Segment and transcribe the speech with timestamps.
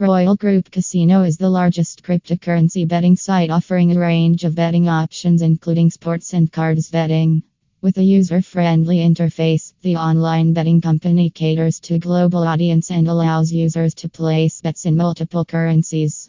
[0.00, 5.42] Royal Group Casino is the largest cryptocurrency betting site offering a range of betting options,
[5.42, 7.42] including sports and cards betting.
[7.82, 13.08] With a user friendly interface, the online betting company caters to a global audience and
[13.08, 16.26] allows users to place bets in multiple currencies.